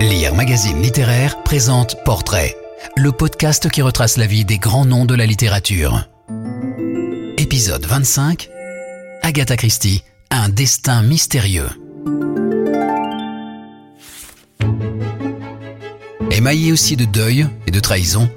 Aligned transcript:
Lire 0.00 0.34
Magazine 0.34 0.82
Littéraire 0.82 1.42
présente 1.42 1.96
Portrait, 2.04 2.54
le 2.96 3.12
podcast 3.12 3.70
qui 3.70 3.80
retrace 3.80 4.18
la 4.18 4.26
vie 4.26 4.44
des 4.44 4.58
grands 4.58 4.84
noms 4.84 5.06
de 5.06 5.14
la 5.14 5.24
littérature. 5.24 6.06
Épisode 7.38 7.86
25 7.86 8.50
Agatha 9.22 9.56
Christie, 9.56 10.02
un 10.30 10.50
destin 10.50 11.02
mystérieux. 11.02 11.68
Émaillée 16.30 16.72
aussi 16.72 16.96
de 16.96 17.06
deuil 17.06 17.46
et 17.66 17.70
de 17.70 17.80
trahison, 17.80 18.28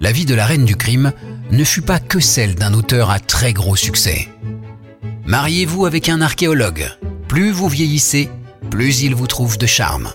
la 0.00 0.12
vie 0.12 0.24
de 0.26 0.34
la 0.34 0.46
reine 0.46 0.64
du 0.64 0.76
crime 0.76 1.12
ne 1.50 1.64
fut 1.64 1.82
pas 1.82 1.98
que 1.98 2.20
celle 2.20 2.54
d'un 2.54 2.74
auteur 2.74 3.10
à 3.10 3.18
très 3.18 3.52
gros 3.52 3.76
succès. 3.76 4.28
Mariez-vous 5.26 5.84
avec 5.84 6.08
un 6.08 6.20
archéologue. 6.20 6.88
Plus 7.26 7.50
vous 7.50 7.68
vieillissez, 7.68 8.30
plus 8.70 9.02
il 9.02 9.14
vous 9.14 9.26
trouve 9.26 9.58
de 9.58 9.66
charme. 9.66 10.12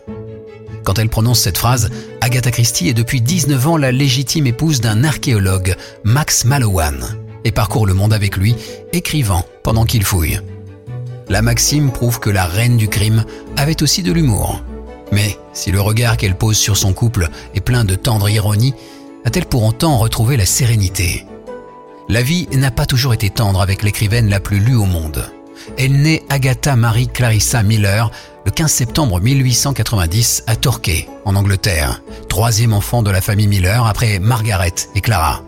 Quand 0.84 1.00
elle 1.00 1.10
prononce 1.10 1.40
cette 1.40 1.58
phrase, 1.58 1.90
Agatha 2.22 2.52
Christie 2.52 2.90
est 2.90 2.94
depuis 2.94 3.22
19 3.22 3.68
ans 3.68 3.78
la 3.78 3.92
légitime 3.92 4.48
épouse 4.48 4.82
d'un 4.82 5.04
archéologue, 5.04 5.76
Max 6.04 6.46
Mallowan, 6.46 7.18
et 7.46 7.52
parcourt 7.52 7.86
le 7.86 7.94
monde 7.94 8.14
avec 8.14 8.38
lui, 8.38 8.56
écrivant 8.92 9.46
pendant 9.64 9.86
qu'il 9.86 10.04
fouille. 10.04 10.40
La 11.30 11.42
maxime 11.42 11.92
prouve 11.92 12.20
que 12.20 12.30
la 12.30 12.46
reine 12.46 12.78
du 12.78 12.90
crime 12.90 13.24
avait 13.56 13.82
aussi 13.82 14.04
de 14.04 14.12
l'humour. 14.12 14.62
Mais 15.12 15.38
si 15.54 15.72
le 15.72 15.80
regard 15.80 16.18
qu'elle 16.18 16.38
pose 16.38 16.58
sur 16.58 16.76
son 16.76 16.94
couple 16.94 17.30
est 17.56 17.62
plein 17.62 17.86
de 17.86 17.96
tendre 17.96 18.30
ironie, 18.30 18.74
a-t-elle 19.26 19.46
pour 19.46 19.64
autant 19.64 19.98
retrouvé 19.98 20.36
la 20.36 20.46
sérénité? 20.46 21.26
La 22.10 22.22
vie 22.22 22.48
n'a 22.52 22.72
pas 22.72 22.86
toujours 22.86 23.14
été 23.14 23.30
tendre 23.30 23.62
avec 23.62 23.84
l'écrivaine 23.84 24.30
la 24.30 24.42
plus 24.42 24.60
lue 24.60 24.76
au 24.76 24.86
monde. 24.86 25.26
Elle 25.78 26.02
naît 26.02 26.24
Agatha 26.30 26.76
Marie 26.76 27.08
Clarissa 27.08 27.64
Miller 27.64 28.12
le 28.46 28.52
15 28.52 28.72
septembre 28.72 29.22
1890 29.22 30.44
à 30.48 30.56
Torquay, 30.56 31.08
en 31.26 31.36
Angleterre, 31.36 32.02
troisième 32.28 32.74
enfant 32.74 33.02
de 33.02 33.12
la 33.12 33.22
famille 33.22 33.48
Miller 33.48 33.86
après 33.86 34.20
Margaret 34.20 34.74
et 34.96 35.02
Clara. 35.02 35.42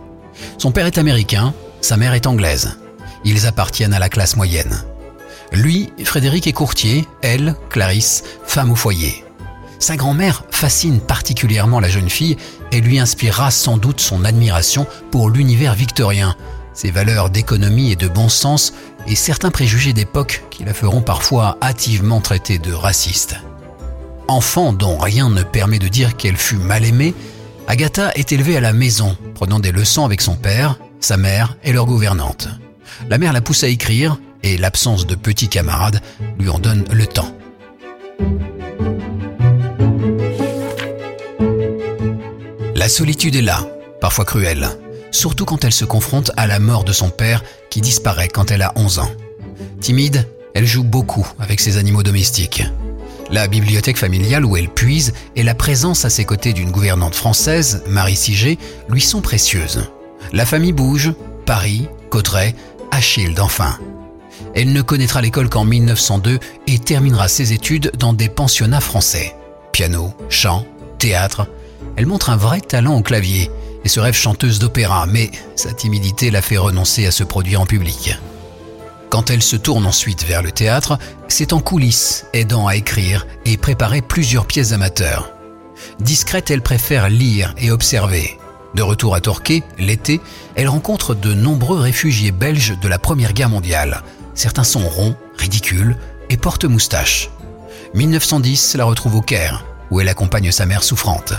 Son 0.58 0.72
père 0.72 0.86
est 0.86 0.98
américain, 0.98 1.54
sa 1.82 1.98
mère 1.98 2.14
est 2.14 2.28
anglaise. 2.28 2.78
Ils 3.24 3.48
appartiennent 3.48 3.94
à 3.94 4.00
la 4.00 4.10
classe 4.10 4.38
moyenne. 4.38 4.84
Lui, 5.52 5.92
Frédéric 6.04 6.48
est 6.48 6.54
courtier, 6.54 7.06
elle, 7.22 7.56
Clarisse, 7.70 8.24
femme 8.46 8.72
au 8.72 8.76
foyer. 8.76 9.24
Sa 9.80 9.98
grand-mère 9.98 10.44
fascine 10.50 11.00
particulièrement 11.00 11.80
la 11.80 11.90
jeune 11.90 12.10
fille 12.10 12.38
et 12.72 12.82
lui 12.82 13.00
inspirera 13.00 13.52
sans 13.52 13.78
doute 13.78 14.00
son 14.00 14.26
admiration 14.26 14.88
pour 15.12 15.30
l'univers 15.30 15.76
victorien, 15.76 16.36
ses 16.74 16.92
valeurs 16.92 17.30
d'économie 17.30 17.92
et 17.92 17.96
de 17.96 18.08
bon 18.08 18.30
sens 18.30 18.74
et 19.08 19.16
certains 19.16 19.52
préjugés 19.52 19.94
d'époque 19.94 20.44
qui 20.50 20.64
la 20.64 20.74
feront 20.74 21.02
parfois 21.02 21.58
hâtivement 21.62 22.22
traiter 22.22 22.58
de 22.58 22.74
raciste. 22.74 23.36
Enfant 24.28 24.74
dont 24.74 24.98
rien 24.98 25.30
ne 25.30 25.44
permet 25.44 25.80
de 25.80 25.88
dire 25.88 26.16
qu'elle 26.18 26.38
fut 26.38 26.58
mal 26.58 26.86
aimée, 26.86 27.14
Agatha 27.68 28.12
est 28.16 28.32
élevée 28.32 28.58
à 28.58 28.62
la 28.62 28.74
maison, 28.74 29.16
prenant 29.34 29.60
des 29.60 29.72
leçons 29.72 30.06
avec 30.06 30.22
son 30.22 30.36
père, 30.36 30.80
sa 31.00 31.18
mère 31.18 31.58
et 31.64 31.74
leur 31.74 31.86
gouvernante. 31.86 32.48
La 33.10 33.18
mère 33.18 33.34
la 33.34 33.42
pousse 33.42 33.64
à 33.64 33.68
écrire 33.68 34.18
et 34.44 34.58
l'absence 34.58 35.06
de 35.06 35.16
petits 35.16 35.50
camarades 35.50 36.02
lui 36.40 36.50
en 36.50 36.60
donne 36.60 36.86
le 36.92 37.06
temps. 37.06 37.36
La 42.76 42.90
solitude 42.90 43.36
est 43.36 43.42
là, 43.42 43.66
parfois 44.00 44.26
cruelle, 44.26 44.70
surtout 45.16 45.46
quand 45.46 45.64
elle 45.64 45.74
se 45.74 45.86
confronte 45.86 46.32
à 46.38 46.46
la 46.46 46.60
mort 46.60 46.84
de 46.84 46.94
son 46.94 47.10
père 47.10 47.44
qui 47.70 47.82
disparaît 47.82 48.28
quand 48.28 48.52
elle 48.52 48.62
a 48.62 48.74
11 48.76 49.00
ans. 49.00 49.12
Timide, 49.82 50.28
elle 50.54 50.66
joue 50.66 50.84
beaucoup 50.84 51.28
avec 51.40 51.60
ses 51.60 51.78
animaux 51.78 52.04
domestiques. 52.04 52.64
La 53.32 53.48
bibliothèque 53.48 53.98
familiale 53.98 54.46
où 54.46 54.56
elle 54.56 54.70
puise 54.70 55.14
et 55.36 55.44
la 55.44 55.56
présence 55.56 56.06
à 56.06 56.10
ses 56.10 56.26
côtés 56.26 56.54
d'une 56.54 56.72
gouvernante 56.72 57.16
française, 57.16 57.82
Marie 57.88 58.16
Siget, 58.16 58.58
lui 58.88 59.02
sont 59.02 59.22
précieuses. 59.22 59.90
La 60.32 60.46
famille 60.46 60.74
bouge, 60.74 61.14
Paris, 61.46 61.88
Cotteray, 62.10 62.54
Achille 62.92 63.36
enfin. 63.40 63.78
Elle 64.54 64.74
ne 64.74 64.82
connaîtra 64.82 65.22
l'école 65.22 65.50
qu'en 65.50 65.66
1902 65.66 66.40
et 66.68 66.80
terminera 66.80 67.28
ses 67.28 67.54
études 67.54 67.92
dans 67.98 68.14
des 68.14 68.30
pensionnats 68.30 68.82
français. 68.82 69.36
Piano, 69.72 70.14
chant, 70.30 70.66
théâtre. 71.00 71.48
Elle 71.98 72.06
montre 72.06 72.30
un 72.30 72.38
vrai 72.38 72.62
talent 72.62 72.96
au 72.96 73.02
clavier 73.02 73.50
et 73.86 73.90
se 73.90 74.00
rêve 74.00 74.16
chanteuse 74.16 74.60
d'opéra, 74.60 75.06
mais 75.06 75.32
sa 75.56 75.72
timidité 75.72 76.32
la 76.32 76.42
fait 76.42 76.58
renoncer 76.58 77.06
à 77.06 77.12
se 77.12 77.24
produire 77.24 77.62
en 77.62 77.66
public. 77.66 78.18
Quand 79.10 79.30
elle 79.30 79.44
se 79.44 79.56
tourne 79.56 79.86
ensuite 79.86 80.26
vers 80.26 80.42
le 80.42 80.52
théâtre, 80.52 80.98
c'est 81.30 81.54
en 81.54 81.62
coulisses, 81.62 82.26
aidant 82.34 82.68
à 82.68 82.76
écrire 82.76 83.26
et 83.46 83.56
préparer 83.56 84.02
plusieurs 84.02 84.48
pièces 84.48 84.74
amateurs. 84.74 85.32
Discrète, 86.00 86.52
elle 86.52 86.62
préfère 86.64 87.10
lire 87.10 87.54
et 87.58 87.72
observer. 87.72 88.38
De 88.74 88.82
retour 88.82 89.16
à 89.16 89.22
Torquay, 89.22 89.64
l'été, 89.78 90.20
elle 90.56 90.68
rencontre 90.68 91.16
de 91.16 91.34
nombreux 91.34 91.80
réfugiés 91.80 92.32
belges 92.32 92.78
de 92.82 92.88
la 92.90 93.00
Première 93.00 93.32
Guerre 93.32 93.50
mondiale. 93.50 94.02
Certains 94.34 94.66
sont 94.66 94.86
ronds, 94.86 95.16
ridicules 95.38 95.96
et 96.30 96.36
portent 96.36 96.66
moustache. 96.66 97.30
1910 97.94 98.76
la 98.76 98.84
retrouve 98.84 99.16
au 99.16 99.22
Caire, 99.22 99.64
où 99.92 100.02
elle 100.02 100.10
accompagne 100.10 100.52
sa 100.52 100.66
mère 100.66 100.84
souffrante. 100.84 101.34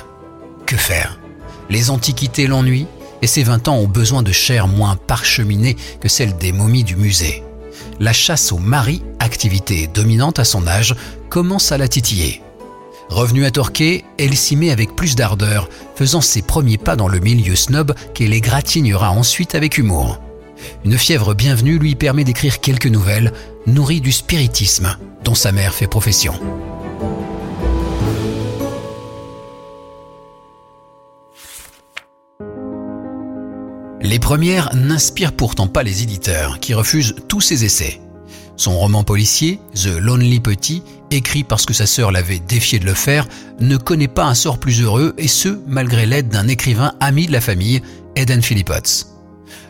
Que 0.65 0.77
faire? 0.77 1.19
Les 1.71 1.91
antiquités 1.91 2.47
l'ennuient 2.47 2.87
et 3.23 3.27
ses 3.27 3.43
20 3.43 3.69
ans 3.69 3.77
ont 3.77 3.89
besoin 3.89 4.23
de 4.23 4.33
chair 4.33 4.69
moins 4.69 4.97
parcheminée 4.97 5.77
que 6.01 6.09
celle 6.09 6.37
des 6.37 6.53
momies 6.53 6.85
du 6.85 6.97
musée. 6.97 7.43
La 7.99 8.13
chasse 8.13 8.53
au 8.53 8.59
mari, 8.59 9.03
activité 9.21 9.89
dominante 9.93 10.39
à 10.39 10.45
son 10.45 10.67
âge, 10.67 10.95
commence 11.31 11.73
à 11.73 11.79
la 11.79 11.89
titiller. 11.89 12.43
Revenue 13.09 13.45
à 13.45 13.51
Torquay, 13.51 14.05
elle 14.19 14.37
s'y 14.37 14.57
met 14.57 14.71
avec 14.71 14.97
plus 14.97 15.15
d'ardeur, 15.15 15.69
faisant 15.95 16.21
ses 16.21 16.43
premiers 16.43 16.79
pas 16.79 16.97
dans 16.97 17.09
le 17.09 17.21
milieu 17.21 17.55
snob 17.55 17.95
qu'elle 18.15 18.35
égratignera 18.35 19.13
ensuite 19.13 19.55
avec 19.55 19.79
humour. 19.79 20.21
Une 20.85 20.99
fièvre 20.99 21.35
bienvenue 21.35 21.79
lui 21.79 21.95
permet 21.95 22.25
d'écrire 22.25 22.61
quelques 22.61 22.87
nouvelles, 22.87 23.33
nourries 23.67 24.01
du 24.01 24.13
spiritisme 24.13 24.97
dont 25.25 25.35
sa 25.35 25.53
mère 25.53 25.75
fait 25.75 25.87
profession. 25.87 26.35
Les 34.07 34.21
premières 34.21 34.73
n'inspirent 34.73 35.33
pourtant 35.33 35.67
pas 35.67 35.83
les 35.83 36.05
éditeurs, 36.05 36.61
qui 36.61 36.75
refusent 36.75 37.17
tous 37.27 37.41
ses 37.41 37.65
essais. 37.65 38.01
Son 38.57 38.79
roman 38.79 39.03
policier, 39.03 39.59
The 39.75 39.99
Lonely 39.99 40.39
Petit, 40.39 40.85
écrit 41.11 41.43
parce 41.43 41.67
que 41.67 41.75
sa 41.75 41.87
sœur 41.87 42.13
l'avait 42.13 42.39
défié 42.39 42.79
de 42.79 42.85
le 42.85 42.95
faire, 42.95 43.27
ne 43.59 43.77
connaît 43.77 44.07
pas 44.07 44.27
un 44.27 44.35
sort 44.35 44.59
plus 44.59 44.81
heureux, 44.81 45.13
et 45.19 45.27
ce, 45.27 45.59
malgré 45.67 46.07
l'aide 46.07 46.29
d'un 46.29 46.47
écrivain 46.47 46.93
ami 47.01 47.27
de 47.27 47.33
la 47.33 47.41
famille, 47.41 47.83
Eden 48.15 48.43
Philippotts. 48.43 49.09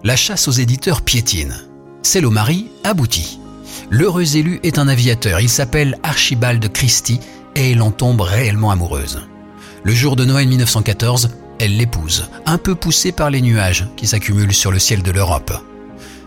La 0.04 0.16
chasse 0.16 0.48
aux 0.48 0.52
éditeurs 0.52 1.00
piétine. 1.00 1.56
Celle 2.02 2.26
au 2.26 2.30
mari 2.30 2.66
aboutit. 2.84 3.40
L'heureux 3.88 4.36
élu 4.36 4.60
est 4.62 4.78
un 4.78 4.88
aviateur, 4.88 5.40
il 5.40 5.48
s'appelle 5.48 5.98
Archibald 6.02 6.70
Christie, 6.72 7.20
et 7.54 7.70
elle 7.70 7.80
en 7.80 7.90
tombe 7.90 8.20
réellement 8.20 8.70
amoureuse. 8.70 9.22
Le 9.82 9.94
jour 9.94 10.14
de 10.14 10.26
Noël 10.26 10.46
1914, 10.46 11.30
elle 11.58 11.76
l'épouse, 11.76 12.28
un 12.44 12.58
peu 12.58 12.74
poussée 12.74 13.12
par 13.12 13.30
les 13.30 13.40
nuages 13.40 13.86
qui 13.96 14.06
s'accumulent 14.06 14.54
sur 14.54 14.70
le 14.70 14.78
ciel 14.78 15.02
de 15.02 15.10
l'Europe. 15.10 15.52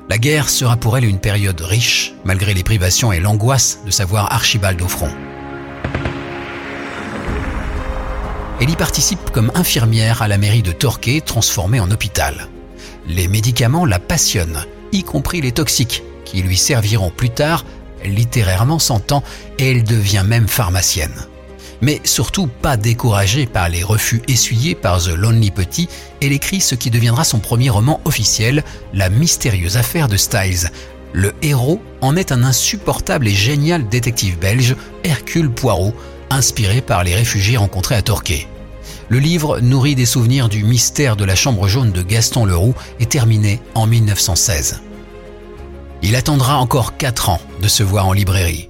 La 0.10 0.18
guerre 0.18 0.50
sera 0.50 0.76
pour 0.76 0.98
elle 0.98 1.06
une 1.06 1.20
période 1.20 1.62
riche, 1.62 2.14
malgré 2.24 2.54
les 2.54 2.64
privations 2.64 3.12
et 3.12 3.20
l'angoisse 3.20 3.80
de 3.86 3.92
savoir 3.92 4.34
Archibald 4.34 4.82
au 4.82 4.88
front. 4.88 5.12
Elle 8.60 8.72
y 8.72 8.76
participe 8.76 9.30
comme 9.32 9.52
infirmière 9.56 10.22
à 10.22 10.28
la 10.28 10.38
mairie 10.38 10.64
de 10.64 10.72
Torquay, 10.72 11.22
transformée 11.22 11.80
en 11.80 11.92
hôpital. 11.92 12.48
Les 13.08 13.28
médicaments 13.28 13.86
la 13.86 14.00
passionnent, 14.00 14.66
y 14.92 15.04
compris 15.04 15.42
les 15.42 15.52
toxiques, 15.52 16.04
qui 16.26 16.42
lui 16.42 16.58
serviront 16.58 17.12
plus 17.12 17.30
tard, 17.30 17.64
littérairement 18.04 18.80
s'entend, 18.80 19.24
et 19.60 19.72
elle 19.72 19.84
devient 19.84 20.24
même 20.26 20.48
pharmacienne 20.48 21.29
mais 21.82 22.02
surtout 22.04 22.48
pas 22.48 22.78
découragée 22.78 23.46
par 23.46 23.70
les 23.70 23.84
refus 23.84 24.22
essuyés 24.28 24.76
par 24.76 25.02
The 25.02 25.10
Lonely 25.10 25.52
Petit, 25.52 25.90
elle 26.22 26.32
écrit 26.32 26.62
ce 26.62 26.76
qui 26.76 26.90
deviendra 26.90 27.24
son 27.24 27.40
premier 27.40 27.70
roman 27.70 28.02
officiel, 28.06 28.64
La 28.94 29.10
mystérieuse 29.10 29.78
affaire 29.78 30.08
de 30.08 30.18
Styles. 30.18 30.72
Le 31.14 31.34
héros 31.42 31.82
en 32.02 32.16
est 32.16 32.32
un 32.32 32.44
insupportable 32.44 33.28
et 33.28 33.34
génial 33.34 33.88
détective 33.90 34.38
belge, 34.38 34.76
Hercule 35.04 35.50
Poirot, 35.50 35.94
inspiré 36.30 36.82
par 36.82 37.04
les 37.04 37.16
réfugiés 37.16 37.58
rencontrés 37.58 37.96
à 37.96 38.02
Torquay. 38.02 38.48
Le 39.10 39.18
livre, 39.18 39.60
nourri 39.60 39.96
des 39.96 40.06
souvenirs 40.06 40.50
du 40.50 40.64
mystère 40.64 41.16
de 41.16 41.26
la 41.26 41.36
chambre 41.36 41.68
jaune 41.68 41.92
de 41.92 42.04
Gaston 42.04 42.46
Leroux, 42.46 42.76
est 43.00 43.10
terminé 43.10 43.60
en 43.74 43.88
1916. 43.88 44.82
Il 46.04 46.16
attendra 46.16 46.58
encore 46.58 46.96
4 46.96 47.30
ans 47.30 47.42
de 47.62 47.68
se 47.68 47.82
voir 47.82 48.08
en 48.08 48.14
librairie. 48.14 48.70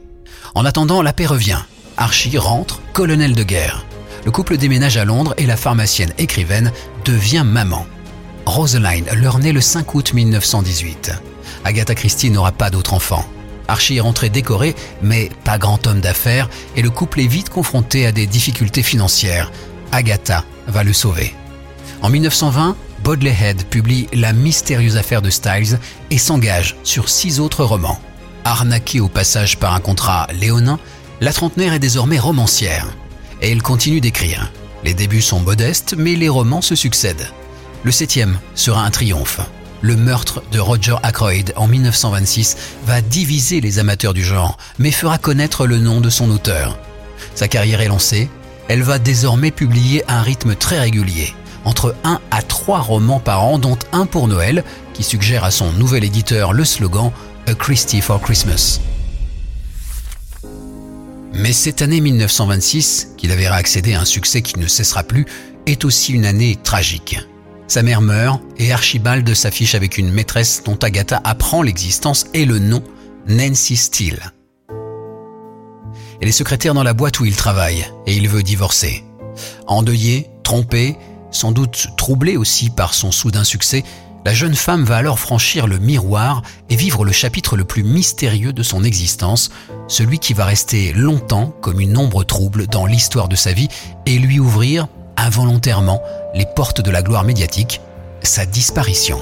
En 0.56 0.66
attendant, 0.66 1.02
la 1.02 1.14
paix 1.14 1.26
revient. 1.26 1.60
Archie 2.02 2.38
rentre, 2.38 2.82
colonel 2.94 3.36
de 3.36 3.44
guerre. 3.44 3.86
Le 4.24 4.32
couple 4.32 4.56
déménage 4.56 4.96
à 4.96 5.04
Londres 5.04 5.34
et 5.38 5.46
la 5.46 5.58
pharmacienne 5.58 6.14
écrivaine 6.18 6.72
devient 7.04 7.44
maman. 7.46 7.86
Rosaline 8.46 9.06
leur 9.16 9.38
naît 9.40 9.52
le 9.52 9.60
5 9.60 9.94
août 9.96 10.14
1918. 10.14 11.12
Agatha 11.66 11.96
Christie 11.96 12.32
n'aura 12.32 12.54
pas 12.54 12.70
d'autre 12.70 12.94
enfant. 12.94 13.26
Archie 13.68 13.98
est 13.98 14.02
rentré 14.02 14.30
décoré, 14.30 14.76
mais 15.02 15.30
pas 15.44 15.58
grand 15.58 15.86
homme 15.88 16.00
d'affaires, 16.00 16.50
et 16.78 16.82
le 16.82 16.90
couple 16.90 17.20
est 17.20 17.28
vite 17.28 17.50
confronté 17.50 18.06
à 18.06 18.14
des 18.14 18.28
difficultés 18.28 18.82
financières. 18.82 19.52
Agatha 19.92 20.46
va 20.68 20.86
le 20.86 20.94
sauver. 20.94 21.36
En 22.02 22.10
1920, 22.10 22.78
Bodley 23.04 23.36
Head 23.38 23.66
publie 23.66 24.08
La 24.14 24.32
mystérieuse 24.32 24.96
affaire 24.96 25.22
de 25.22 25.30
Styles 25.30 25.78
et 26.12 26.18
s'engage 26.18 26.78
sur 26.84 27.10
six 27.10 27.42
autres 27.42 27.66
romans. 27.66 28.00
Arnaquée 28.46 29.02
au 29.02 29.10
passage 29.10 29.58
par 29.58 29.74
un 29.74 29.82
contrat 29.82 30.28
léonin, 30.40 30.80
la 31.22 31.34
trentenaire 31.34 31.74
est 31.74 31.80
désormais 31.80 32.20
romancière. 32.20 32.88
Et 33.42 33.52
elle 33.52 33.62
continue 33.62 34.02
d'écrire. 34.02 34.52
Les 34.84 34.94
débuts 34.94 35.22
sont 35.22 35.40
modestes, 35.40 35.96
mais 35.98 36.16
les 36.16 36.30
romans 36.30 36.62
se 36.62 36.76
succèdent. 36.76 37.30
Le 37.84 37.92
septième 37.92 38.40
sera 38.56 38.84
un 38.84 38.92
triomphe. 38.92 39.42
Le 39.82 39.96
meurtre 39.96 40.44
de 40.52 40.60
Roger 40.60 40.96
Ackroyd 41.04 41.54
en 41.56 41.68
1926 41.68 42.58
va 42.86 43.02
diviser 43.02 43.62
les 43.62 43.80
amateurs 43.80 44.14
du 44.14 44.24
genre, 44.24 44.58
mais 44.78 44.92
fera 44.92 45.18
connaître 45.18 45.66
le 45.66 45.78
nom 45.78 46.02
de 46.02 46.10
son 46.10 46.30
auteur. 46.32 46.78
Sa 47.36 47.48
carrière 47.48 47.80
est 47.80 47.88
lancée, 47.88 48.30
elle 48.68 48.84
va 48.84 49.00
désormais 49.00 49.52
publier 49.52 50.04
un 50.10 50.22
rythme 50.22 50.56
très 50.56 50.80
régulier, 50.80 51.34
entre 51.64 51.96
1 52.04 52.20
à 52.30 52.42
3 52.42 52.80
romans 52.80 53.20
par 53.20 53.44
an, 53.44 53.58
dont 53.58 53.78
un 53.94 54.06
pour 54.06 54.28
Noël, 54.28 54.64
qui 54.94 55.04
suggère 55.04 55.46
à 55.46 55.52
son 55.52 55.72
nouvel 55.72 56.04
éditeur 56.04 56.52
le 56.52 56.66
slogan 56.66 57.12
A 57.48 57.54
Christie 57.54 58.02
for 58.02 58.22
Christmas. 58.22 58.82
Mais 61.34 61.54
cette 61.54 61.82
année 61.82 62.02
1926, 62.02 63.14
qui 63.18 63.28
la 63.28 63.36
verra 63.36 63.56
accéder 63.56 63.94
à 63.94 64.02
un 64.02 64.06
succès 64.06 64.42
qui 64.42 64.60
ne 64.60 64.68
cessera 64.68 65.04
plus, 65.04 65.26
est 65.66 65.86
aussi 65.86 66.14
une 66.14 66.26
année 66.26 66.58
tragique. 66.64 67.20
Sa 67.68 67.84
mère 67.84 68.02
meurt 68.02 68.42
et 68.58 68.74
Archibald 68.74 69.32
s'affiche 69.36 69.76
avec 69.76 69.98
une 69.98 70.12
maîtresse 70.12 70.64
dont 70.66 70.78
Agatha 70.78 71.22
apprend 71.24 71.62
l'existence 71.62 72.26
et 72.34 72.46
le 72.46 72.58
nom, 72.58 72.84
Nancy 73.28 73.76
Steele. 73.76 74.34
Elle 76.22 76.28
est 76.28 76.34
secrétaire 76.34 76.74
dans 76.74 76.84
la 76.84 76.94
boîte 76.94 77.20
où 77.20 77.26
il 77.26 77.36
travaille 77.36 77.86
et 78.08 78.16
il 78.16 78.28
veut 78.28 78.44
divorcer. 78.44 79.04
Endeuillé, 79.68 80.30
trompé, 80.44 80.98
sans 81.32 81.52
doute 81.52 81.90
troublé 81.96 82.38
aussi 82.38 82.72
par 82.72 82.94
son 82.94 83.12
soudain 83.12 83.44
succès, 83.44 83.84
la 84.30 84.36
jeune 84.36 84.54
femme 84.54 84.84
va 84.84 84.98
alors 84.98 85.18
franchir 85.18 85.66
le 85.66 85.80
miroir 85.80 86.44
et 86.70 86.76
vivre 86.76 87.04
le 87.04 87.12
chapitre 87.12 87.58
le 87.58 87.64
plus 87.64 87.82
mystérieux 87.82 88.54
de 88.54 88.62
son 88.62 88.84
existence, 88.84 89.50
celui 89.88 90.20
qui 90.20 90.36
va 90.36 90.46
rester 90.46 90.94
longtemps 90.94 91.52
comme 91.62 91.80
une 91.80 91.98
ombre 91.98 92.24
trouble 92.24 92.68
dans 92.68 92.86
l'histoire 92.86 93.28
de 93.28 93.36
sa 93.36 93.54
vie 93.54 93.70
et 94.06 94.20
lui 94.20 94.40
ouvrir 94.40 94.88
involontairement 95.18 96.00
les 96.36 96.46
portes 96.46 96.80
de 96.80 96.92
la 96.92 97.02
gloire 97.02 97.24
médiatique, 97.24 97.82
sa 98.22 98.46
disparition. 98.46 99.18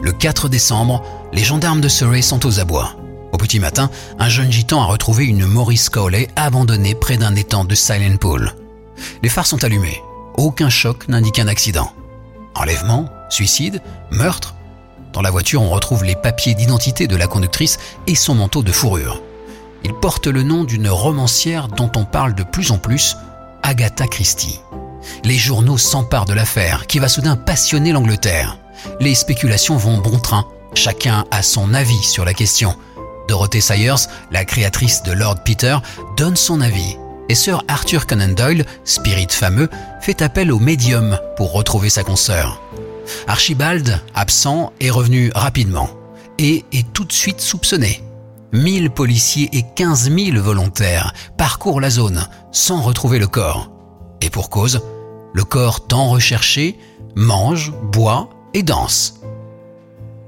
Le 0.00 0.12
4 0.12 0.48
décembre, 0.48 1.02
les 1.34 1.44
gendarmes 1.44 1.82
de 1.82 1.88
Surrey 1.88 2.22
sont 2.22 2.46
aux 2.46 2.58
abois. 2.58 2.96
Au 3.32 3.36
petit 3.36 3.60
matin, 3.60 3.90
un 4.18 4.30
jeune 4.30 4.50
gitan 4.50 4.80
a 4.80 4.86
retrouvé 4.86 5.26
une 5.26 5.44
Maurice 5.44 5.90
Cowley 5.90 6.28
abandonnée 6.36 6.94
près 6.94 7.18
d'un 7.18 7.34
étang 7.34 7.66
de 7.66 7.74
Silent 7.74 8.16
Pool. 8.16 8.54
Les 9.22 9.28
phares 9.28 9.46
sont 9.46 9.62
allumés. 9.62 10.00
Aucun 10.36 10.70
choc 10.70 11.08
n'indique 11.08 11.38
un 11.38 11.48
accident. 11.48 11.92
Enlèvement, 12.54 13.08
suicide, 13.28 13.82
meurtre 14.10 14.54
Dans 15.12 15.22
la 15.22 15.30
voiture, 15.30 15.62
on 15.62 15.68
retrouve 15.68 16.04
les 16.04 16.16
papiers 16.16 16.54
d'identité 16.54 17.06
de 17.06 17.16
la 17.16 17.26
conductrice 17.26 17.78
et 18.06 18.14
son 18.14 18.34
manteau 18.34 18.62
de 18.62 18.72
fourrure. 18.72 19.22
Il 19.84 19.92
porte 19.94 20.26
le 20.26 20.42
nom 20.42 20.64
d'une 20.64 20.88
romancière 20.88 21.68
dont 21.68 21.90
on 21.96 22.04
parle 22.04 22.34
de 22.34 22.44
plus 22.44 22.70
en 22.70 22.78
plus, 22.78 23.16
Agatha 23.62 24.06
Christie. 24.06 24.60
Les 25.24 25.36
journaux 25.36 25.78
s'emparent 25.78 26.24
de 26.24 26.34
l'affaire 26.34 26.86
qui 26.86 26.98
va 26.98 27.08
soudain 27.08 27.36
passionner 27.36 27.92
l'Angleterre. 27.92 28.58
Les 29.00 29.14
spéculations 29.14 29.76
vont 29.76 29.98
bon 29.98 30.18
train, 30.18 30.46
chacun 30.74 31.24
a 31.30 31.42
son 31.42 31.74
avis 31.74 32.02
sur 32.02 32.24
la 32.24 32.34
question. 32.34 32.76
Dorothée 33.28 33.60
Sayers, 33.60 34.08
la 34.30 34.44
créatrice 34.44 35.02
de 35.02 35.12
Lord 35.12 35.42
Peter, 35.44 35.76
donne 36.16 36.36
son 36.36 36.60
avis. 36.60 36.96
Et 37.28 37.34
Sir 37.34 37.62
Arthur 37.68 38.06
Conan 38.06 38.28
Doyle, 38.28 38.64
spirit 38.84 39.28
fameux, 39.30 39.68
fait 40.00 40.22
appel 40.22 40.52
au 40.52 40.58
médium 40.58 41.18
pour 41.36 41.52
retrouver 41.52 41.88
sa 41.88 42.04
consoeur. 42.04 42.60
Archibald, 43.26 44.00
absent, 44.14 44.72
est 44.80 44.90
revenu 44.90 45.30
rapidement 45.34 45.90
et 46.38 46.64
est 46.72 46.92
tout 46.92 47.04
de 47.04 47.12
suite 47.12 47.40
soupçonné. 47.40 48.02
1000 48.52 48.90
policiers 48.90 49.48
et 49.52 49.64
15 49.74 50.10
000 50.10 50.42
volontaires 50.42 51.14
parcourent 51.38 51.80
la 51.80 51.90
zone 51.90 52.26
sans 52.50 52.82
retrouver 52.82 53.18
le 53.18 53.26
corps. 53.26 53.70
Et 54.20 54.28
pour 54.28 54.50
cause, 54.50 54.82
le 55.32 55.44
corps 55.44 55.86
tant 55.86 56.10
recherché 56.10 56.78
mange, 57.14 57.72
boit 57.92 58.30
et 58.54 58.62
danse. 58.62 59.20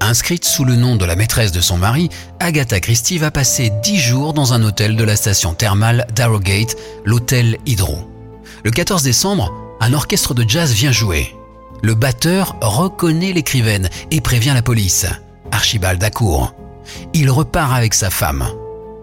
Inscrite 0.05 0.45
sous 0.45 0.65
le 0.65 0.75
nom 0.75 0.97
de 0.97 1.05
la 1.05 1.15
maîtresse 1.15 1.51
de 1.51 1.61
son 1.61 1.77
mari, 1.77 2.09
Agatha 2.39 2.79
Christie 2.79 3.17
va 3.17 3.31
passer 3.31 3.71
10 3.83 3.97
jours 3.97 4.33
dans 4.33 4.53
un 4.53 4.61
hôtel 4.61 4.95
de 4.95 5.03
la 5.03 5.15
station 5.15 5.55
thermale 5.55 6.05
d'Arrowgate, 6.15 6.75
l'hôtel 7.05 7.57
Hydro. 7.65 8.07
Le 8.63 8.69
14 8.69 9.01
décembre, 9.01 9.51
un 9.79 9.93
orchestre 9.93 10.35
de 10.35 10.47
jazz 10.47 10.73
vient 10.73 10.91
jouer. 10.91 11.35
Le 11.81 11.95
batteur 11.95 12.55
reconnaît 12.61 13.33
l'écrivaine 13.33 13.89
et 14.11 14.21
prévient 14.21 14.53
la 14.53 14.61
police. 14.61 15.07
Archibald 15.51 16.03
accourt 16.03 16.53
il 17.13 17.31
repart 17.31 17.73
avec 17.73 17.95
sa 17.95 18.11
femme. 18.11 18.47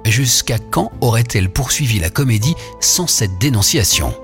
Jusqu'à 0.05 0.59
quand 0.59 0.93
aurait-elle 1.01 1.51
poursuivi 1.51 1.99
la 1.99 2.11
comédie 2.11 2.55
sans 2.81 3.09
cette 3.09 3.39
dénonciation? 3.39 4.15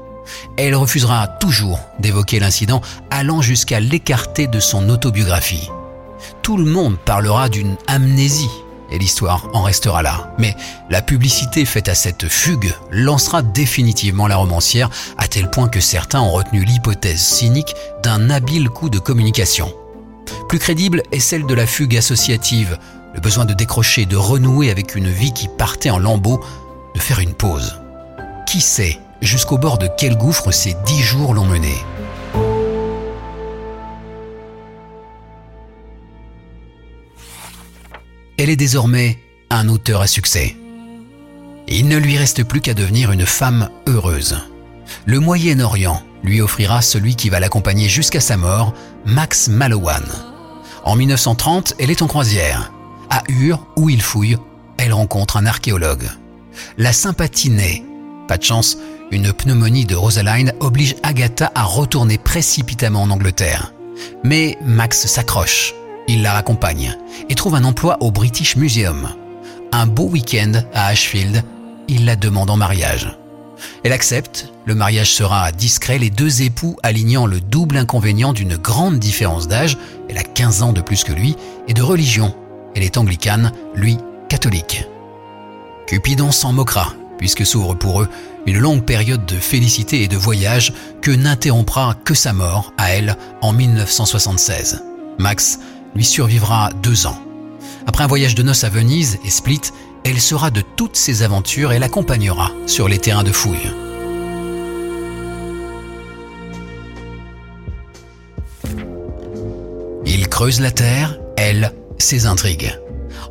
Elle 0.56 0.76
refusera 0.76 1.26
toujours 1.26 1.80
d'évoquer 1.98 2.38
l'incident, 2.38 2.82
allant 3.10 3.42
jusqu'à 3.42 3.80
l'écarter 3.80 4.46
de 4.46 4.60
son 4.60 4.88
autobiographie. 4.90 5.70
Tout 6.48 6.56
le 6.56 6.64
monde 6.64 6.96
parlera 6.96 7.50
d'une 7.50 7.76
amnésie 7.88 8.48
et 8.90 8.98
l'histoire 8.98 9.50
en 9.52 9.64
restera 9.64 10.02
là. 10.02 10.32
Mais 10.38 10.56
la 10.88 11.02
publicité 11.02 11.66
faite 11.66 11.90
à 11.90 11.94
cette 11.94 12.26
fugue 12.26 12.72
lancera 12.90 13.42
définitivement 13.42 14.26
la 14.26 14.36
romancière 14.36 14.88
à 15.18 15.28
tel 15.28 15.50
point 15.50 15.68
que 15.68 15.80
certains 15.80 16.22
ont 16.22 16.30
retenu 16.30 16.64
l'hypothèse 16.64 17.20
cynique 17.20 17.74
d'un 18.02 18.30
habile 18.30 18.70
coup 18.70 18.88
de 18.88 18.98
communication. 18.98 19.74
Plus 20.48 20.58
crédible 20.58 21.02
est 21.12 21.20
celle 21.20 21.44
de 21.44 21.52
la 21.52 21.66
fugue 21.66 21.98
associative, 21.98 22.78
le 23.12 23.20
besoin 23.20 23.44
de 23.44 23.52
décrocher, 23.52 24.06
de 24.06 24.16
renouer 24.16 24.70
avec 24.70 24.94
une 24.94 25.10
vie 25.10 25.34
qui 25.34 25.48
partait 25.48 25.90
en 25.90 25.98
lambeaux, 25.98 26.42
de 26.94 26.98
faire 26.98 27.18
une 27.18 27.34
pause. 27.34 27.78
Qui 28.46 28.62
sait 28.62 28.98
jusqu'au 29.20 29.58
bord 29.58 29.76
de 29.76 29.90
quel 29.98 30.16
gouffre 30.16 30.50
ces 30.50 30.74
dix 30.86 31.02
jours 31.02 31.34
l'ont 31.34 31.44
mené 31.44 31.74
Elle 38.38 38.50
est 38.50 38.56
désormais 38.56 39.18
un 39.50 39.68
auteur 39.68 40.00
à 40.00 40.06
succès. 40.06 40.56
il 41.66 41.88
ne 41.88 41.96
lui 41.96 42.16
reste 42.16 42.44
plus 42.44 42.60
qu'à 42.60 42.72
devenir 42.72 43.10
une 43.10 43.26
femme 43.26 43.68
heureuse. 43.88 44.38
Le 45.06 45.18
Moyen-Orient 45.18 46.02
lui 46.22 46.40
offrira 46.40 46.80
celui 46.80 47.16
qui 47.16 47.30
va 47.30 47.40
l'accompagner 47.40 47.88
jusqu'à 47.88 48.20
sa 48.20 48.36
mort, 48.36 48.74
Max 49.04 49.48
Malowan. 49.48 50.04
En 50.84 50.94
1930, 50.94 51.74
elle 51.80 51.90
est 51.90 52.00
en 52.00 52.06
croisière. 52.06 52.72
À 53.10 53.24
Ur, 53.28 53.66
où 53.76 53.90
il 53.90 54.00
fouille, 54.00 54.36
elle 54.76 54.92
rencontre 54.92 55.36
un 55.36 55.46
archéologue. 55.46 56.08
La 56.76 56.92
sympathie 56.92 57.50
naît. 57.50 57.82
Pas 58.28 58.38
de 58.38 58.44
chance, 58.44 58.78
une 59.10 59.32
pneumonie 59.32 59.84
de 59.84 59.96
Rosaline 59.96 60.52
oblige 60.60 60.94
Agatha 61.02 61.50
à 61.56 61.64
retourner 61.64 62.18
précipitamment 62.18 63.02
en 63.02 63.10
Angleterre. 63.10 63.72
Mais 64.22 64.56
Max 64.64 65.06
s'accroche. 65.06 65.74
Il 66.08 66.22
la 66.22 66.32
raccompagne 66.32 66.96
et 67.28 67.34
trouve 67.34 67.54
un 67.54 67.64
emploi 67.64 67.98
au 68.00 68.10
British 68.10 68.56
Museum. 68.56 69.08
Un 69.72 69.86
beau 69.86 70.08
week-end 70.08 70.52
à 70.72 70.86
Ashfield, 70.86 71.44
il 71.86 72.06
la 72.06 72.16
demande 72.16 72.48
en 72.48 72.56
mariage. 72.56 73.18
Elle 73.84 73.92
accepte, 73.92 74.50
le 74.64 74.74
mariage 74.74 75.12
sera 75.12 75.52
discret, 75.52 75.98
les 75.98 76.08
deux 76.08 76.42
époux 76.42 76.76
alignant 76.82 77.26
le 77.26 77.40
double 77.40 77.76
inconvénient 77.76 78.32
d'une 78.32 78.56
grande 78.56 78.98
différence 78.98 79.48
d'âge, 79.48 79.76
elle 80.08 80.16
a 80.16 80.22
15 80.22 80.62
ans 80.62 80.72
de 80.72 80.80
plus 80.80 81.04
que 81.04 81.12
lui, 81.12 81.36
et 81.66 81.74
de 81.74 81.82
religion, 81.82 82.34
elle 82.74 82.84
est 82.84 82.96
anglicane, 82.96 83.52
lui 83.74 83.98
catholique. 84.30 84.86
Cupidon 85.86 86.32
s'en 86.32 86.52
moquera, 86.52 86.94
puisque 87.18 87.44
s'ouvre 87.44 87.74
pour 87.74 88.00
eux 88.00 88.08
une 88.46 88.58
longue 88.58 88.84
période 88.84 89.26
de 89.26 89.36
félicité 89.36 90.02
et 90.02 90.08
de 90.08 90.16
voyage 90.16 90.72
que 91.02 91.10
n'interrompra 91.10 91.94
que 92.04 92.14
sa 92.14 92.32
mort 92.32 92.72
à 92.78 92.92
elle 92.92 93.16
en 93.42 93.52
1976. 93.52 94.82
Max 95.18 95.58
lui 95.98 96.04
survivra 96.04 96.70
deux 96.80 97.08
ans. 97.08 97.18
Après 97.88 98.04
un 98.04 98.06
voyage 98.06 98.36
de 98.36 98.44
noces 98.44 98.62
à 98.62 98.68
Venise 98.68 99.18
et 99.24 99.30
Split, 99.30 99.62
elle 100.04 100.20
sera 100.20 100.52
de 100.52 100.60
toutes 100.60 100.94
ses 100.94 101.24
aventures 101.24 101.72
et 101.72 101.80
l'accompagnera 101.80 102.52
sur 102.66 102.88
les 102.88 102.98
terrains 102.98 103.24
de 103.24 103.32
fouille. 103.32 103.68
Il 110.06 110.28
creuse 110.28 110.60
la 110.60 110.70
terre, 110.70 111.18
elle 111.36 111.72
ses 111.98 112.26
intrigues. 112.26 112.78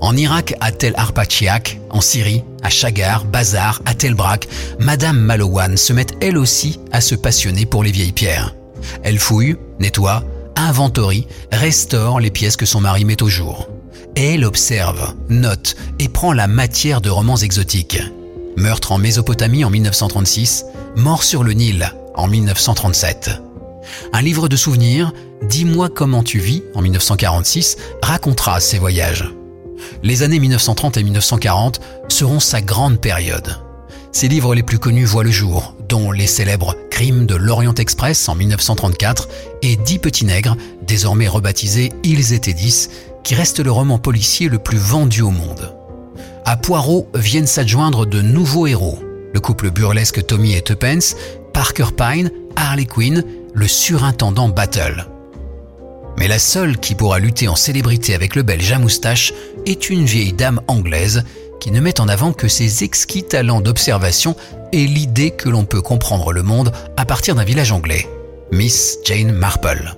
En 0.01 0.17
Irak, 0.17 0.53
à 0.59 0.73
Tel 0.73 0.93
Arpachiak, 0.97 1.79
en 1.89 2.01
Syrie, 2.01 2.43
à 2.63 2.69
Chagar, 2.69 3.23
Bazar, 3.23 3.81
à 3.85 3.93
Tel 3.93 4.13
Brak, 4.13 4.49
Madame 4.77 5.17
Malowan 5.17 5.77
se 5.77 5.93
met 5.93 6.07
elle 6.19 6.37
aussi 6.37 6.81
à 6.91 6.99
se 6.99 7.15
passionner 7.15 7.65
pour 7.65 7.81
les 7.81 7.91
vieilles 7.91 8.11
pierres. 8.11 8.53
Elle 9.03 9.19
fouille, 9.19 9.55
nettoie, 9.79 10.21
inventorie, 10.57 11.27
restaure 11.51 12.19
les 12.19 12.31
pièces 12.31 12.57
que 12.57 12.65
son 12.65 12.81
mari 12.81 13.05
met 13.05 13.21
au 13.23 13.29
jour. 13.29 13.69
Elle 14.15 14.45
observe, 14.45 15.13
note 15.29 15.75
et 15.99 16.09
prend 16.09 16.33
la 16.33 16.47
matière 16.47 17.01
de 17.01 17.09
romans 17.09 17.37
exotiques. 17.37 18.01
Meurtre 18.57 18.91
en 18.91 18.97
Mésopotamie 18.97 19.63
en 19.63 19.69
1936, 19.69 20.65
Mort 20.95 21.23
sur 21.23 21.43
le 21.43 21.53
Nil 21.53 21.91
en 22.15 22.27
1937. 22.27 23.31
Un 24.13 24.21
livre 24.21 24.49
de 24.49 24.55
souvenirs, 24.55 25.13
Dis-moi 25.43 25.89
comment 25.89 26.23
tu 26.23 26.39
vis 26.39 26.63
en 26.73 26.81
1946, 26.81 27.77
racontera 28.01 28.59
ses 28.59 28.79
voyages. 28.79 29.31
Les 30.03 30.23
années 30.23 30.39
1930 30.39 30.97
et 30.97 31.03
1940 31.03 31.79
seront 32.09 32.39
sa 32.39 32.61
grande 32.61 32.99
période. 32.99 33.57
Ses 34.11 34.27
livres 34.27 34.55
les 34.55 34.63
plus 34.63 34.79
connus 34.79 35.05
voient 35.05 35.23
le 35.23 35.31
jour, 35.31 35.75
dont 35.87 36.11
les 36.11 36.27
célèbres 36.27 36.75
Crimes 36.89 37.25
de 37.25 37.35
l'Orient 37.35 37.75
Express 37.75 38.27
en 38.29 38.35
1934 38.35 39.27
et 39.61 39.75
Dix 39.75 39.99
petits 39.99 40.25
nègres, 40.25 40.57
désormais 40.81 41.27
rebaptisés 41.27 41.91
Ils 42.03 42.33
étaient 42.33 42.53
dix, 42.53 42.89
qui 43.23 43.35
reste 43.35 43.59
le 43.59 43.71
roman 43.71 43.99
policier 43.99 44.49
le 44.49 44.59
plus 44.59 44.77
vendu 44.77 45.21
au 45.21 45.31
monde. 45.31 45.75
À 46.45 46.55
Poirot 46.55 47.07
viennent 47.13 47.47
s'adjoindre 47.47 48.05
de 48.05 48.21
nouveaux 48.21 48.67
héros, 48.67 48.99
le 49.33 49.39
couple 49.39 49.69
burlesque 49.69 50.25
Tommy 50.25 50.55
et 50.55 50.61
Tuppence, 50.61 51.15
Parker 51.53 51.87
Pine, 51.95 52.31
Harley 52.55 52.85
Quinn, 52.85 53.23
le 53.53 53.67
surintendant 53.67 54.49
Battle. 54.49 55.07
Mais 56.17 56.27
la 56.27 56.39
seule 56.39 56.77
qui 56.77 56.95
pourra 56.95 57.19
lutter 57.19 57.47
en 57.47 57.55
célébrité 57.55 58.15
avec 58.15 58.35
le 58.35 58.43
belge 58.43 58.71
à 58.71 58.79
moustache 58.79 59.33
est 59.65 59.89
une 59.89 60.05
vieille 60.05 60.33
dame 60.33 60.61
anglaise 60.67 61.23
qui 61.59 61.71
ne 61.71 61.79
met 61.79 61.99
en 61.99 62.07
avant 62.07 62.33
que 62.33 62.47
ses 62.47 62.83
exquis 62.83 63.23
talents 63.23 63.61
d'observation 63.61 64.35
et 64.71 64.85
l'idée 64.85 65.31
que 65.31 65.49
l'on 65.49 65.65
peut 65.65 65.81
comprendre 65.81 66.31
le 66.31 66.43
monde 66.43 66.71
à 66.97 67.05
partir 67.05 67.35
d'un 67.35 67.43
village 67.43 67.71
anglais, 67.71 68.07
Miss 68.51 68.97
Jane 69.03 69.31
Marple. 69.31 69.95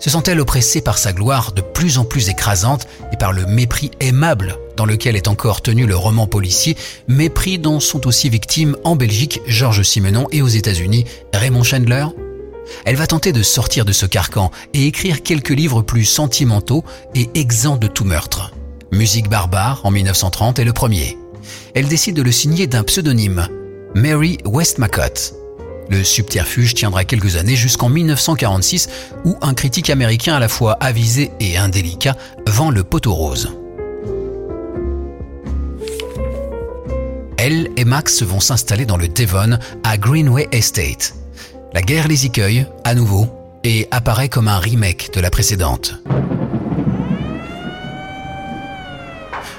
Se 0.00 0.10
sent-elle 0.10 0.40
oppressée 0.40 0.80
par 0.80 0.98
sa 0.98 1.12
gloire 1.12 1.52
de 1.52 1.60
plus 1.60 1.98
en 1.98 2.04
plus 2.04 2.28
écrasante 2.28 2.86
et 3.12 3.16
par 3.16 3.32
le 3.32 3.46
mépris 3.46 3.90
aimable 4.00 4.56
dans 4.76 4.86
lequel 4.86 5.16
est 5.16 5.28
encore 5.28 5.60
tenu 5.60 5.86
le 5.86 5.96
roman 5.96 6.26
policier, 6.26 6.76
mépris 7.08 7.58
dont 7.58 7.80
sont 7.80 8.06
aussi 8.06 8.28
victimes 8.28 8.76
en 8.84 8.96
Belgique 8.96 9.40
Georges 9.46 9.82
Simenon 9.82 10.28
et 10.30 10.42
aux 10.42 10.48
États-Unis 10.48 11.04
Raymond 11.32 11.64
Chandler? 11.64 12.06
Elle 12.84 12.96
va 12.96 13.06
tenter 13.06 13.32
de 13.32 13.42
sortir 13.42 13.84
de 13.84 13.92
ce 13.92 14.06
carcan 14.06 14.50
et 14.74 14.86
écrire 14.86 15.22
quelques 15.22 15.50
livres 15.50 15.82
plus 15.82 16.04
sentimentaux 16.04 16.84
et 17.14 17.28
exempts 17.34 17.76
de 17.76 17.86
tout 17.86 18.04
meurtre. 18.04 18.52
Musique 18.92 19.28
barbare 19.28 19.80
en 19.84 19.90
1930 19.90 20.58
est 20.58 20.64
le 20.64 20.72
premier. 20.72 21.18
Elle 21.74 21.88
décide 21.88 22.16
de 22.16 22.22
le 22.22 22.32
signer 22.32 22.66
d'un 22.66 22.84
pseudonyme, 22.84 23.48
Mary 23.94 24.38
Westmacott. 24.44 25.34
Le 25.90 26.02
subterfuge 26.02 26.74
tiendra 26.74 27.04
quelques 27.04 27.36
années 27.36 27.56
jusqu'en 27.56 27.88
1946 27.88 28.88
où 29.24 29.36
un 29.40 29.54
critique 29.54 29.90
américain 29.90 30.34
à 30.34 30.40
la 30.40 30.48
fois 30.48 30.76
avisé 30.80 31.30
et 31.40 31.56
indélicat 31.56 32.16
vend 32.46 32.70
le 32.70 32.82
poteau 32.82 33.14
rose. 33.14 33.52
Elle 37.36 37.68
et 37.76 37.84
Max 37.84 38.22
vont 38.22 38.40
s'installer 38.40 38.84
dans 38.84 38.96
le 38.96 39.08
Devon 39.08 39.58
à 39.84 39.96
Greenway 39.96 40.48
Estate. 40.50 41.14
La 41.72 41.82
guerre 41.82 42.08
les 42.08 42.26
y 42.26 42.30
cueille, 42.30 42.66
à 42.84 42.94
nouveau, 42.94 43.28
et 43.64 43.86
apparaît 43.90 44.28
comme 44.28 44.48
un 44.48 44.58
remake 44.58 45.10
de 45.14 45.20
la 45.20 45.30
précédente. 45.30 46.02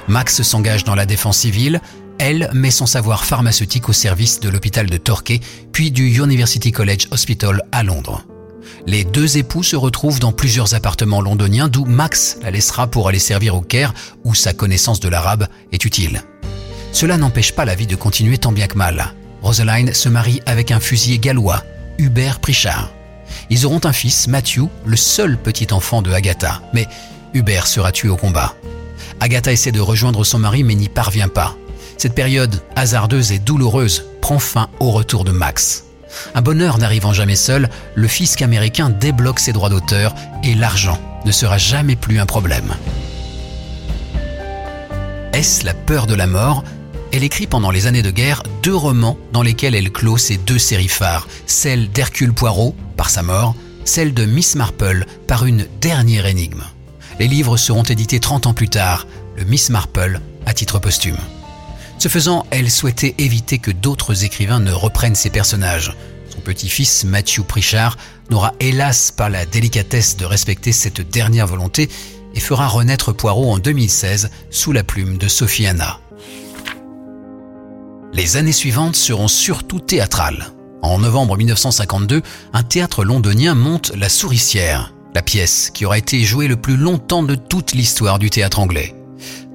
Max 0.10 0.42
s'engage 0.42 0.84
dans 0.84 0.96
la 0.96 1.06
défense 1.06 1.38
civile, 1.38 1.82
elle 2.18 2.50
met 2.52 2.72
son 2.72 2.88
savoir 2.88 3.26
pharmaceutique 3.26 3.90
au 3.90 3.94
service 3.94 4.40
de 4.40 4.50
l'hôpital 4.50 4.90
de 4.90 4.98
Torquay, 4.98 5.40
puis 5.72 5.92
du 5.92 6.18
University 6.18 6.72
College 6.72 7.08
Hospital 7.12 7.62
à 7.72 7.84
Londres. 7.84 8.26
Les 8.88 9.04
deux 9.04 9.38
époux 9.38 9.62
se 9.62 9.76
retrouvent 9.76 10.20
dans 10.20 10.32
plusieurs 10.32 10.74
appartements 10.74 11.22
londoniens 11.22 11.68
d'où 11.68 11.86
Max 11.86 12.38
la 12.42 12.50
laissera 12.50 12.88
pour 12.88 13.08
aller 13.08 13.20
servir 13.20 13.54
au 13.56 13.62
Caire 13.62 13.94
où 14.24 14.34
sa 14.34 14.52
connaissance 14.52 15.00
de 15.00 15.10
l'arabe 15.10 15.48
est 15.72 15.86
utile. 15.86 16.24
Cela 16.92 17.18
n'empêche 17.18 17.54
pas 17.54 17.66
la 17.66 17.76
vie 17.76 17.88
de 17.88 17.96
continuer 17.96 18.40
tant 18.40 18.52
bien 18.52 18.66
que 18.66 18.78
mal. 18.78 19.14
Rosaline 19.44 19.94
se 19.94 20.10
marie 20.10 20.42
avec 20.48 20.72
un 20.72 20.80
fusilier 20.80 21.20
gallois, 21.20 21.64
Hubert 22.00 22.40
Prichard. 22.40 22.92
Ils 23.52 23.68
auront 23.68 23.82
un 23.84 23.94
fils, 23.94 24.28
Matthew, 24.28 24.70
le 24.86 24.98
seul 24.98 25.38
petit 25.38 25.72
enfant 25.72 26.02
de 26.02 26.12
Agatha, 26.12 26.64
mais 26.74 26.88
Hubert 27.36 27.68
sera 27.68 27.92
tué 27.92 28.10
au 28.10 28.18
combat. 28.18 28.56
Agatha 29.20 29.52
essaie 29.52 29.72
de 29.72 29.80
rejoindre 29.80 30.24
son 30.24 30.40
mari 30.40 30.64
mais 30.64 30.76
n'y 30.76 30.90
parvient 30.90 31.28
pas. 31.28 31.56
Cette 31.98 32.16
période 32.16 32.62
hasardeuse 32.76 33.32
et 33.32 33.40
douloureuse 33.40 34.06
prend 34.22 34.40
fin 34.40 34.70
au 34.80 34.92
retour 34.92 35.26
de 35.26 35.32
Max. 35.32 35.86
Un 36.34 36.42
bonheur 36.42 36.78
n'arrivant 36.78 37.14
jamais 37.14 37.36
seul, 37.36 37.70
le 37.96 38.08
fisc 38.08 38.42
américain 38.42 38.90
débloque 38.90 39.40
ses 39.40 39.54
droits 39.54 39.70
d'auteur 39.70 40.16
et 40.44 40.56
l'argent 40.56 41.00
ne 41.26 41.32
sera 41.32 41.58
jamais 41.58 41.96
plus 41.96 42.20
un 42.20 42.26
problème. 42.26 42.74
Est-ce 45.34 45.66
la 45.66 45.74
peur 45.74 46.08
de 46.08 46.16
la 46.16 46.28
mort? 46.28 46.64
Elle 47.12 47.24
écrit 47.24 47.48
pendant 47.48 47.72
les 47.72 47.88
années 47.88 48.02
de 48.02 48.12
guerre 48.12 48.44
deux 48.64 48.76
romans 48.76 49.18
dans 49.34 49.42
lesquels 49.42 49.76
elle 49.76 49.92
clôt 49.92 50.18
ses 50.18 50.38
deux 50.38 50.60
séries 50.60 50.88
phares, 50.88 51.28
celle 51.46 51.90
d'Hercule 51.90 52.34
Poirot, 52.34 52.76
par 52.98 53.10
sa 53.10 53.24
mort, 53.24 53.56
celle 53.84 54.14
de 54.14 54.26
Miss 54.26 54.56
Marple, 54.56 55.06
par 55.28 55.46
une 55.46 55.66
dernière 55.82 56.26
énigme. 56.26 56.64
Les 57.20 57.28
livres 57.28 57.58
seront 57.58 57.84
édités 57.84 58.22
30 58.22 58.48
ans 58.48 58.54
plus 58.54 58.70
tard, 58.70 59.06
le 59.36 59.44
Miss 59.44 59.70
Marple 59.70 60.22
à 60.46 60.54
titre 60.54 60.80
posthume. 60.80 61.18
Ce 61.98 62.08
faisant, 62.08 62.46
elle 62.50 62.72
souhaitait 62.72 63.14
éviter 63.18 63.60
que 63.60 63.72
d'autres 63.72 64.24
écrivains 64.24 64.62
ne 64.62 64.72
reprennent 64.72 65.16
ses 65.16 65.30
personnages. 65.30 65.94
Son 66.30 66.40
petit-fils 66.40 67.04
Matthew 67.04 67.42
Prichard 67.42 67.98
n'aura 68.30 68.54
hélas 68.62 69.12
pas 69.12 69.28
la 69.28 69.46
délicatesse 69.46 70.16
de 70.16 70.24
respecter 70.24 70.72
cette 70.72 71.02
dernière 71.02 71.46
volonté 71.46 71.90
et 72.36 72.40
fera 72.40 72.68
renaître 72.68 73.12
Poirot 73.12 73.52
en 73.52 73.58
2016 73.58 74.30
sous 74.50 74.72
la 74.72 74.86
plume 74.86 75.18
de 75.18 75.28
Sophie 75.28 75.68
Anna. 75.68 76.00
Les 78.14 78.38
années 78.38 78.54
suivantes 78.54 78.96
seront 78.96 79.28
surtout 79.28 79.82
théâtrales. 79.82 80.54
En 80.82 81.00
novembre 81.00 81.36
1952, 81.36 82.22
un 82.54 82.64
théâtre 82.64 83.04
londonien 83.04 83.56
monte 83.56 83.92
La 83.96 84.08
Souricière, 84.08 84.94
la 85.14 85.22
pièce 85.22 85.72
qui 85.74 85.86
aura 85.86 85.98
été 85.98 86.22
jouée 86.24 86.48
le 86.48 86.56
plus 86.56 86.78
longtemps 86.78 87.24
de 87.24 87.36
toute 87.36 87.74
l'histoire 87.74 88.20
du 88.20 88.30
théâtre 88.30 88.60
anglais. 88.60 88.96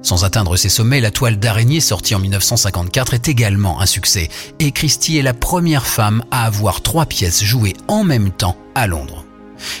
Sans 0.01 0.23
atteindre 0.23 0.55
ses 0.55 0.69
sommets, 0.69 1.01
la 1.01 1.09
toile 1.09 1.39
d'araignée 1.39 1.79
sortie 1.79 2.13
en 2.13 2.19
1954 2.19 3.15
est 3.15 3.27
également 3.27 3.81
un 3.81 3.87
succès, 3.87 4.29
et 4.59 4.71
Christie 4.71 5.17
est 5.17 5.23
la 5.23 5.33
première 5.33 5.87
femme 5.87 6.23
à 6.29 6.45
avoir 6.45 6.81
trois 6.81 7.07
pièces 7.07 7.43
jouées 7.43 7.73
en 7.87 8.03
même 8.03 8.29
temps 8.29 8.55
à 8.75 8.85
Londres. 8.85 9.25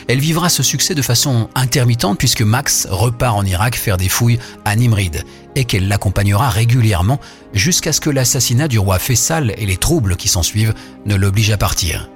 Elle 0.07 0.19
vivra 0.19 0.49
ce 0.49 0.63
succès 0.63 0.95
de 0.95 1.01
façon 1.01 1.49
intermittente 1.53 2.17
puisque 2.17 2.41
Max 2.41 2.87
repart 2.89 3.37
en 3.37 3.45
Irak 3.45 3.75
faire 3.75 3.97
des 3.97 4.09
fouilles 4.09 4.39
à 4.63 4.75
Nimrid 4.75 5.23
et 5.55 5.65
qu'elle 5.65 5.87
l'accompagnera 5.87 6.49
régulièrement 6.49 7.19
jusqu'à 7.53 7.93
ce 7.93 8.01
que 8.01 8.09
l'assassinat 8.09 8.67
du 8.67 8.79
roi 8.79 8.99
Faisal 8.99 9.53
et 9.57 9.65
les 9.65 9.77
troubles 9.77 10.15
qui 10.15 10.27
s'ensuivent 10.27 10.73
ne 11.05 11.15
l'obligent 11.15 11.51
à 11.51 11.57
partir. 11.57 12.09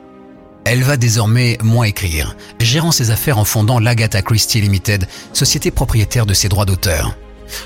Elle 0.65 0.83
va 0.83 0.97
désormais 0.97 1.57
moins 1.63 1.85
écrire, 1.85 2.35
gérant 2.59 2.91
ses 2.91 3.11
affaires 3.11 3.37
en 3.37 3.45
fondant 3.45 3.79
l'Agatha 3.79 4.21
Christie 4.21 4.61
Limited, 4.61 5.07
société 5.33 5.71
propriétaire 5.71 6.25
de 6.25 6.33
ses 6.33 6.49
droits 6.49 6.65
d'auteur. 6.65 7.15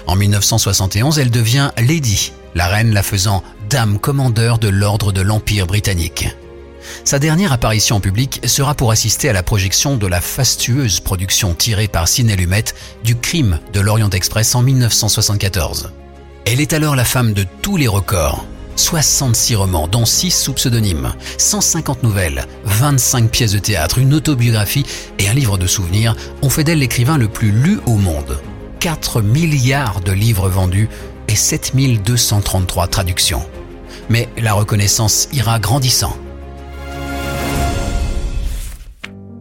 En 0.07 0.15
1971, 0.15 1.19
elle 1.19 1.31
devient 1.31 1.71
Lady, 1.77 2.31
la 2.55 2.67
reine 2.67 2.93
la 2.93 3.03
faisant 3.03 3.43
dame 3.69 4.00
commandeur 4.00 4.59
de 4.59 4.69
l'ordre 4.69 5.12
de 5.12 5.21
l'Empire 5.21 5.67
britannique. 5.67 6.29
Sa 7.05 7.19
dernière 7.19 7.53
apparition 7.53 7.97
en 7.97 8.00
public 8.00 8.41
sera 8.45 8.75
pour 8.75 8.91
assister 8.91 9.29
à 9.29 9.33
la 9.33 9.43
projection 9.43 9.97
de 9.97 10.07
la 10.07 10.21
fastueuse 10.21 11.00
production 11.00 11.53
tirée 11.53 11.88
par 11.88 12.07
Ciné 12.07 12.35
Lumet 12.35 12.65
du 13.03 13.15
crime 13.15 13.59
de 13.73 13.79
l'Orient 13.79 14.09
Express 14.09 14.55
en 14.55 14.62
1974. 14.62 15.91
Elle 16.45 16.62
est 16.62 16.73
alors 16.73 16.95
la 16.95 17.05
femme 17.05 17.33
de 17.33 17.45
tous 17.62 17.77
les 17.77 17.88
records, 17.88 18.45
66 18.75 19.56
romans, 19.56 19.88
dont 19.88 20.06
6 20.06 20.32
sous 20.32 20.53
pseudonyme, 20.53 21.13
150 21.38 22.03
nouvelles, 22.03 22.46
25 22.65 23.30
pièces 23.30 23.53
de 23.53 23.60
théâtre, 23.60 24.00
une 24.00 24.13
autobiographie 24.13 24.86
et 25.20 25.27
un 25.27 25.34
livre 25.34 25.58
de 25.58 25.68
souvenirs 25.68 26.15
ont 26.42 26.50
fait 26.50 26.63
d'elle 26.63 26.80
l'écrivain 26.80 27.18
le 27.18 27.27
plus 27.27 27.51
lu 27.51 27.80
au 27.86 27.96
monde. 27.98 28.39
4 28.80 29.22
milliards 29.22 30.01
de 30.01 30.12
livres 30.12 30.50
vendus 30.50 30.89
et 31.27 31.36
7233 31.36 32.88
traductions. 32.88 33.46
Mais 34.10 34.27
la 34.38 34.53
reconnaissance 34.53 35.30
ira 35.32 35.60
grandissant. 35.60 36.18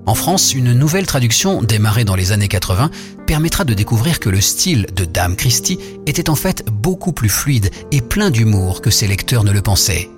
En 0.05 0.15
France, 0.15 0.53
une 0.53 0.73
nouvelle 0.73 1.07
traduction, 1.07 1.63
démarrée 1.63 2.05
dans 2.05 2.17
les 2.17 2.33
années 2.33 2.49
80, 2.49 2.91
permettra 3.25 3.65
de 3.65 3.73
découvrir 3.73 4.19
que 4.19 4.29
le 4.29 4.41
style 4.41 4.87
de 4.97 5.05
Dame 5.05 5.37
Christie 5.37 5.79
était 6.07 6.29
en 6.29 6.35
fait 6.35 6.65
beaucoup 6.73 7.13
plus 7.13 7.29
fluide 7.29 7.71
et 7.93 8.01
plein 8.01 8.31
d'humour 8.31 8.83
que 8.83 8.91
ses 8.91 9.07
lecteurs 9.07 9.45
ne 9.45 9.53
le 9.53 9.63
pensaient. 9.63 10.11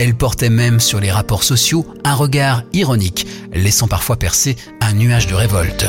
Elle 0.00 0.16
portait 0.16 0.50
même 0.50 0.80
sur 0.80 0.98
les 0.98 1.12
rapports 1.12 1.44
sociaux 1.44 1.86
un 2.04 2.14
regard 2.14 2.64
ironique, 2.72 3.26
laissant 3.52 3.86
parfois 3.86 4.16
percer 4.16 4.56
un 4.80 4.94
nuage 4.94 5.28
de 5.28 5.34
révolte. 5.34 5.86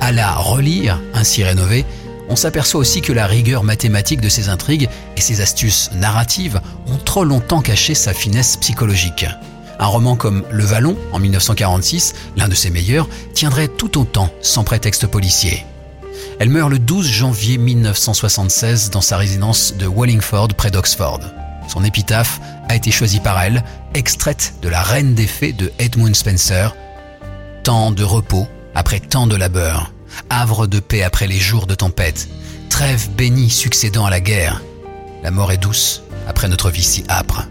À 0.00 0.12
la 0.12 0.32
relire, 0.34 1.02
ainsi 1.12 1.42
rénovée, 1.42 1.84
on 2.28 2.36
s'aperçoit 2.36 2.80
aussi 2.80 3.00
que 3.00 3.12
la 3.12 3.26
rigueur 3.26 3.64
mathématique 3.64 4.20
de 4.20 4.28
ses 4.28 4.48
intrigues 4.48 4.88
et 5.16 5.20
ses 5.20 5.40
astuces 5.40 5.90
narratives 5.94 6.60
ont 6.86 6.98
trop 6.98 7.24
longtemps 7.24 7.62
caché 7.62 7.94
sa 7.94 8.14
finesse 8.14 8.56
psychologique. 8.56 9.26
Un 9.78 9.86
roman 9.86 10.16
comme 10.16 10.44
Le 10.50 10.64
Vallon, 10.64 10.96
en 11.12 11.18
1946, 11.18 12.14
l'un 12.36 12.48
de 12.48 12.54
ses 12.54 12.70
meilleurs, 12.70 13.08
tiendrait 13.34 13.68
tout 13.68 13.98
autant 13.98 14.30
sans 14.40 14.64
prétexte 14.64 15.06
policier. 15.06 15.66
Elle 16.38 16.50
meurt 16.50 16.70
le 16.70 16.78
12 16.78 17.06
janvier 17.06 17.58
1976 17.58 18.90
dans 18.90 19.00
sa 19.00 19.16
résidence 19.16 19.74
de 19.76 19.86
Wallingford 19.86 20.48
près 20.56 20.70
d'Oxford. 20.70 21.20
Son 21.68 21.84
épitaphe 21.84 22.40
a 22.68 22.76
été 22.76 22.90
choisie 22.90 23.20
par 23.20 23.40
elle, 23.40 23.64
extraite 23.94 24.54
de 24.62 24.68
La 24.68 24.82
Reine 24.82 25.14
des 25.14 25.26
Fées 25.26 25.52
de 25.52 25.72
Edmund 25.78 26.14
Spencer. 26.14 26.74
Tant 27.62 27.90
de 27.90 28.04
repos 28.04 28.46
après 28.74 29.00
tant 29.00 29.26
de 29.26 29.36
labeur, 29.36 29.92
havre 30.30 30.66
de 30.66 30.80
paix 30.80 31.02
après 31.02 31.26
les 31.26 31.38
jours 31.38 31.66
de 31.66 31.74
tempête, 31.74 32.28
trêve 32.68 33.10
bénie 33.10 33.50
succédant 33.50 34.06
à 34.06 34.10
la 34.10 34.20
guerre. 34.20 34.62
La 35.22 35.30
mort 35.30 35.52
est 35.52 35.58
douce 35.58 36.02
après 36.28 36.48
notre 36.48 36.70
vie 36.70 36.84
si 36.84 37.04
âpre. 37.08 37.46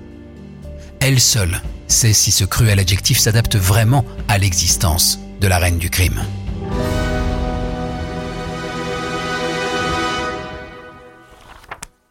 Elle 1.00 1.20
seule 1.20 1.62
sait 1.88 2.14
si 2.14 2.32
ce 2.32 2.44
cruel 2.44 2.80
adjectif 2.80 3.18
s'adapte 3.20 3.56
vraiment 3.56 4.06
à 4.28 4.38
l'existence 4.38 5.20
de 5.42 5.48
la 5.48 5.58
reine 5.58 5.78
du 5.78 5.90
crime. 5.90 6.22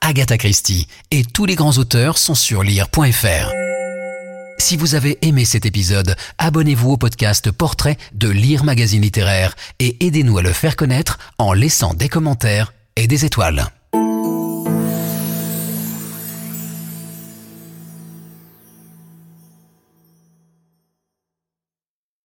Agatha 0.01 0.37
Christie 0.37 0.87
et 1.11 1.25
tous 1.25 1.47
les 1.47 1.55
grands 1.55 1.79
auteurs 1.79 2.19
sont 2.19 2.35
sur 2.35 2.63
lire.fr. 2.63 3.53
Si 4.59 4.77
vous 4.77 4.95
avez 4.95 5.19
aimé 5.27 5.45
cet 5.45 5.67
épisode, 5.67 6.15
abonnez-vous 6.39 6.93
au 6.93 6.97
podcast 6.97 7.51
Portrait 7.51 7.97
de 8.13 8.29
Lire 8.29 8.65
Magazine 8.65 9.03
Littéraire 9.03 9.55
et 9.79 10.05
aidez-nous 10.07 10.39
à 10.39 10.43
le 10.43 10.53
faire 10.53 10.77
connaître 10.77 11.19
en 11.39 11.53
laissant 11.53 11.95
des 11.95 12.09
commentaires 12.09 12.73
et 12.97 13.07
des 13.07 13.25
étoiles. 13.25 13.67